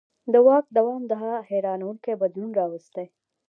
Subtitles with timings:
[0.33, 3.05] د واک دوام دا حیرانوونکی بدلون راوستی.